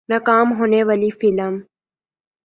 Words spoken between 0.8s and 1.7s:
والی فلم